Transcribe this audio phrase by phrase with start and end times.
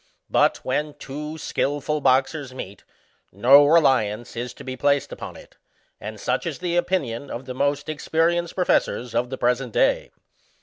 [0.31, 2.83] But, when two skil ful boxers meet,
[3.31, 5.57] no reliance is to be placed upon it;
[5.99, 10.09] and such is the opinion of the *most experienced pro fessors of the present day.